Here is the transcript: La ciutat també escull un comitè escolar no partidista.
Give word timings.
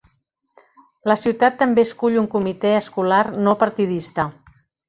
La 1.11 1.17
ciutat 1.25 1.59
també 1.59 1.85
escull 1.89 2.17
un 2.23 2.31
comitè 2.33 2.75
escolar 2.81 3.23
no 3.47 3.57
partidista. 3.65 4.31